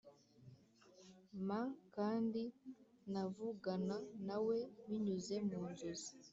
m 1.47 1.49
kandi 1.95 2.43
navugana 3.11 3.97
na 4.27 4.37
we 4.45 4.57
binyuze 4.87 5.35
mu 5.49 5.61
nzozi 5.71 6.09